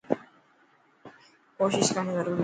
ڪوشش 1.57 1.87
ڪرڻ 1.95 2.05
ضروري 2.15 2.33
هي. 2.35 2.39